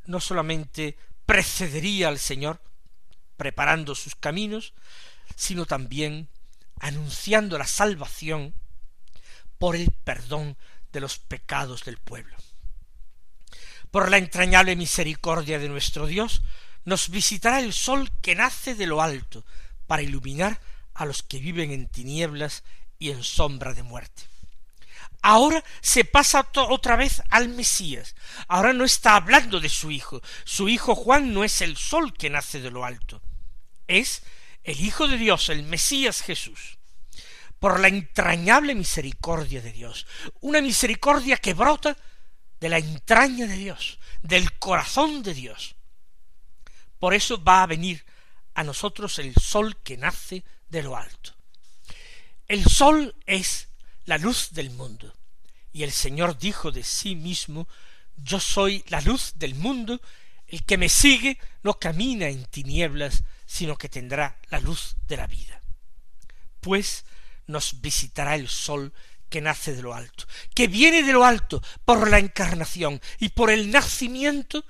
no 0.05 0.19
solamente 0.19 0.97
precedería 1.25 2.07
al 2.07 2.19
Señor, 2.19 2.61
preparando 3.35 3.93
sus 3.93 4.15
caminos, 4.15 4.73
sino 5.35 5.65
también 5.65 6.29
anunciando 6.79 7.57
la 7.57 7.67
salvación 7.67 8.53
por 9.57 9.75
el 9.75 9.91
perdón 9.91 10.57
de 10.91 11.01
los 11.01 11.19
pecados 11.19 11.83
del 11.83 11.97
pueblo. 11.97 12.35
Por 13.91 14.11
la 14.11 14.17
entrañable 14.17 14.75
misericordia 14.75 15.59
de 15.59 15.69
nuestro 15.69 16.05
Dios, 16.05 16.41
nos 16.85 17.09
visitará 17.09 17.59
el 17.59 17.73
sol 17.73 18.11
que 18.21 18.35
nace 18.35 18.75
de 18.75 18.87
lo 18.87 19.01
alto, 19.01 19.45
para 19.87 20.01
iluminar 20.01 20.59
a 20.93 21.05
los 21.05 21.23
que 21.23 21.39
viven 21.39 21.71
en 21.71 21.87
tinieblas 21.87 22.63
y 22.99 23.11
en 23.11 23.23
sombra 23.23 23.73
de 23.73 23.83
muerte. 23.83 24.23
Ahora 25.21 25.63
se 25.81 26.05
pasa 26.05 26.47
otra 26.53 26.95
vez 26.95 27.21
al 27.29 27.49
Mesías. 27.49 28.15
Ahora 28.47 28.73
no 28.73 28.85
está 28.85 29.15
hablando 29.15 29.59
de 29.59 29.69
su 29.69 29.91
hijo. 29.91 30.21
Su 30.43 30.69
hijo 30.69 30.95
Juan 30.95 31.33
no 31.33 31.43
es 31.43 31.61
el 31.61 31.75
sol 31.75 32.13
que 32.13 32.29
nace 32.29 32.61
de 32.61 32.71
lo 32.71 32.85
alto. 32.85 33.21
Es 33.87 34.23
el 34.63 34.79
Hijo 34.81 35.07
de 35.07 35.17
Dios, 35.17 35.49
el 35.49 35.63
Mesías 35.63 36.21
Jesús. 36.21 36.77
Por 37.59 37.79
la 37.79 37.87
entrañable 37.87 38.75
misericordia 38.75 39.61
de 39.61 39.71
Dios. 39.71 40.05
Una 40.41 40.61
misericordia 40.61 41.37
que 41.37 41.53
brota 41.53 41.97
de 42.59 42.69
la 42.69 42.77
entraña 42.77 43.47
de 43.47 43.55
Dios, 43.55 43.99
del 44.21 44.53
corazón 44.57 45.23
de 45.23 45.33
Dios. 45.33 45.75
Por 46.99 47.13
eso 47.13 47.43
va 47.43 47.63
a 47.63 47.67
venir 47.67 48.05
a 48.53 48.63
nosotros 48.63 49.19
el 49.19 49.35
sol 49.35 49.77
que 49.83 49.97
nace 49.97 50.43
de 50.69 50.83
lo 50.83 50.97
alto. 50.97 51.35
El 52.47 52.65
sol 52.65 53.15
es 53.25 53.67
la 54.05 54.17
luz 54.17 54.49
del 54.51 54.71
mundo. 54.71 55.13
Y 55.71 55.83
el 55.83 55.91
Señor 55.91 56.37
dijo 56.37 56.71
de 56.71 56.83
sí 56.83 57.15
mismo, 57.15 57.67
Yo 58.15 58.39
soy 58.39 58.83
la 58.87 59.01
luz 59.01 59.33
del 59.35 59.53
mundo, 59.53 60.01
el 60.47 60.63
que 60.63 60.77
me 60.77 60.89
sigue 60.89 61.37
no 61.61 61.77
camina 61.77 62.29
en 62.29 62.45
tinieblas, 62.45 63.23
sino 63.45 63.77
que 63.77 63.89
tendrá 63.89 64.39
la 64.49 64.59
luz 64.59 64.95
de 65.07 65.17
la 65.17 65.27
vida. 65.27 65.61
Pues 66.61 67.05
nos 67.45 67.81
visitará 67.81 68.35
el 68.35 68.47
sol 68.47 68.93
que 69.29 69.41
nace 69.41 69.73
de 69.73 69.81
lo 69.81 69.93
alto, 69.93 70.25
que 70.53 70.67
viene 70.67 71.03
de 71.03 71.13
lo 71.13 71.25
alto 71.25 71.61
por 71.85 72.09
la 72.09 72.19
encarnación 72.19 73.01
y 73.19 73.29
por 73.29 73.49
el 73.49 73.71
nacimiento, 73.71 74.65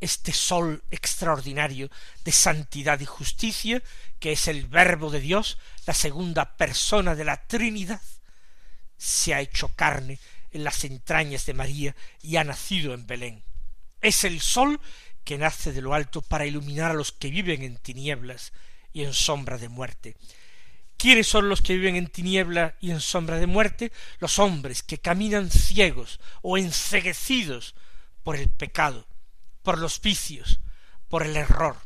este 0.00 0.32
sol 0.32 0.84
extraordinario 0.90 1.90
de 2.24 2.32
santidad 2.32 3.00
y 3.00 3.06
justicia, 3.06 3.82
que 4.20 4.32
es 4.32 4.48
el 4.48 4.66
Verbo 4.66 5.10
de 5.10 5.20
Dios, 5.20 5.58
la 5.86 5.94
segunda 5.94 6.56
persona 6.56 7.14
de 7.14 7.24
la 7.24 7.46
Trinidad, 7.46 8.02
se 8.96 9.34
ha 9.34 9.40
hecho 9.40 9.68
carne 9.68 10.18
en 10.50 10.64
las 10.64 10.84
entrañas 10.84 11.46
de 11.46 11.54
María 11.54 11.96
y 12.22 12.36
ha 12.36 12.44
nacido 12.44 12.94
en 12.94 13.06
Belén. 13.06 13.44
Es 14.00 14.24
el 14.24 14.40
sol 14.40 14.80
que 15.24 15.38
nace 15.38 15.72
de 15.72 15.82
lo 15.82 15.94
alto 15.94 16.22
para 16.22 16.46
iluminar 16.46 16.92
a 16.92 16.94
los 16.94 17.12
que 17.12 17.30
viven 17.30 17.62
en 17.62 17.76
tinieblas 17.76 18.52
y 18.92 19.04
en 19.04 19.12
sombra 19.12 19.58
de 19.58 19.68
muerte. 19.68 20.16
¿Quiénes 20.98 21.28
son 21.28 21.48
los 21.48 21.62
que 21.62 21.74
viven 21.74 21.94
en 21.94 22.08
tiniebla 22.08 22.74
y 22.80 22.90
en 22.90 23.00
sombra 23.00 23.38
de 23.38 23.46
muerte? 23.46 23.92
Los 24.18 24.40
hombres 24.40 24.82
que 24.82 24.98
caminan 24.98 25.48
ciegos 25.48 26.18
o 26.42 26.58
enceguecidos 26.58 27.76
por 28.24 28.34
el 28.34 28.48
pecado, 28.50 29.06
por 29.62 29.78
los 29.78 30.00
vicios, 30.00 30.58
por 31.08 31.22
el 31.22 31.36
error, 31.36 31.76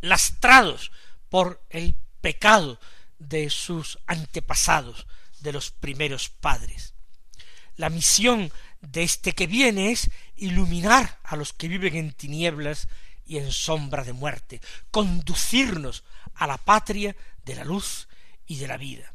lastrados 0.00 0.92
por 1.30 1.64
el 1.68 1.96
pecado 2.20 2.78
de 3.18 3.50
sus 3.50 3.98
antepasados, 4.06 5.08
de 5.40 5.52
los 5.52 5.72
primeros 5.72 6.28
padres. 6.28 6.94
La 7.74 7.90
misión 7.90 8.52
de 8.82 9.02
este 9.02 9.32
que 9.32 9.48
viene 9.48 9.90
es 9.90 10.12
iluminar 10.36 11.18
a 11.24 11.34
los 11.34 11.52
que 11.52 11.66
viven 11.66 11.96
en 11.96 12.12
tinieblas 12.12 12.86
y 13.26 13.38
en 13.38 13.50
sombra 13.50 14.04
de 14.04 14.12
muerte, 14.12 14.60
conducirnos 14.92 16.04
a 16.34 16.46
la 16.46 16.58
patria 16.58 17.16
de 17.44 17.56
la 17.56 17.64
luz 17.64 18.06
y 18.52 18.56
de 18.56 18.68
la 18.68 18.76
vida. 18.76 19.14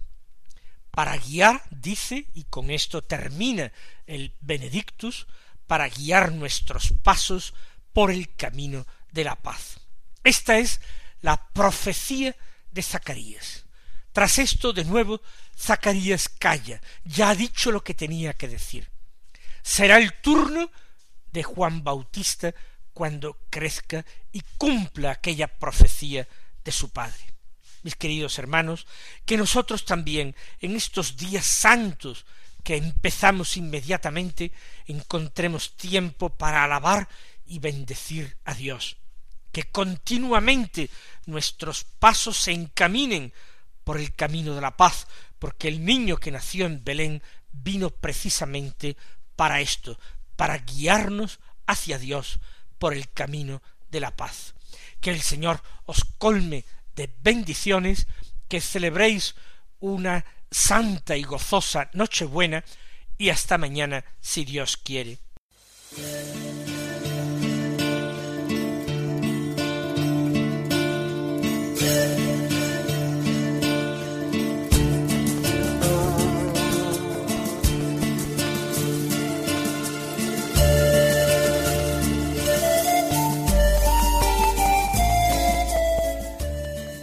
Para 0.89 1.15
guiar, 1.15 1.63
dice, 1.69 2.25
y 2.33 2.45
con 2.45 2.71
esto 2.71 3.03
termina 3.03 3.71
el 4.07 4.33
Benedictus, 4.41 5.27
para 5.67 5.87
guiar 5.89 6.31
nuestros 6.31 6.91
pasos 7.03 7.53
por 7.93 8.09
el 8.09 8.33
camino 8.35 8.87
de 9.11 9.23
la 9.23 9.35
paz. 9.35 9.79
Esta 10.23 10.57
es 10.57 10.81
la 11.21 11.49
profecía 11.53 12.35
de 12.71 12.81
Zacarías. 12.81 13.65
Tras 14.11 14.39
esto, 14.39 14.73
de 14.73 14.85
nuevo, 14.85 15.21
Zacarías 15.55 16.29
calla, 16.29 16.81
ya 17.03 17.29
ha 17.29 17.35
dicho 17.35 17.71
lo 17.71 17.83
que 17.83 17.93
tenía 17.93 18.33
que 18.33 18.47
decir. 18.47 18.89
Será 19.61 19.99
el 19.99 20.13
turno 20.13 20.71
de 21.31 21.43
Juan 21.43 21.83
Bautista 21.83 22.55
cuando 22.91 23.37
crezca 23.51 24.03
y 24.31 24.41
cumpla 24.57 25.11
aquella 25.11 25.47
profecía 25.47 26.27
de 26.63 26.71
su 26.71 26.89
padre. 26.89 27.36
Mis 27.87 27.95
queridos 27.95 28.37
hermanos, 28.37 28.85
que 29.25 29.37
nosotros 29.37 29.85
también 29.85 30.35
en 30.59 30.75
estos 30.75 31.15
días 31.15 31.45
santos 31.45 32.25
que 32.61 32.75
empezamos 32.75 33.55
inmediatamente 33.55 34.51
encontremos 34.87 35.77
tiempo 35.77 36.27
para 36.27 36.65
alabar 36.65 37.07
y 37.45 37.59
bendecir 37.59 38.35
a 38.43 38.55
Dios, 38.55 38.97
que 39.53 39.71
continuamente 39.71 40.89
nuestros 41.27 41.85
pasos 41.85 42.35
se 42.35 42.51
encaminen 42.51 43.31
por 43.85 43.97
el 43.97 44.13
camino 44.13 44.53
de 44.53 44.59
la 44.59 44.75
paz, 44.75 45.07
porque 45.39 45.69
el 45.69 45.85
niño 45.85 46.17
que 46.17 46.31
nació 46.31 46.65
en 46.65 46.83
Belén 46.83 47.23
vino 47.53 47.89
precisamente 47.89 48.97
para 49.37 49.61
esto, 49.61 49.97
para 50.35 50.57
guiarnos 50.57 51.39
hacia 51.65 51.97
Dios 51.97 52.41
por 52.79 52.93
el 52.93 53.09
camino 53.11 53.61
de 53.89 54.01
la 54.01 54.13
paz. 54.13 54.55
Que 54.99 55.11
el 55.11 55.21
Señor 55.21 55.63
os 55.85 56.03
colme 56.17 56.65
de 56.97 57.09
bendiciones, 57.21 58.07
que 58.49 58.59
celebréis 58.59 59.35
una 59.79 60.25
santa 60.51 61.15
y 61.15 61.23
gozosa 61.23 61.89
Nochebuena 61.93 62.65
y 63.17 63.29
hasta 63.29 63.57
mañana 63.57 64.03
si 64.19 64.43
Dios 64.43 64.75
quiere. 64.75 65.19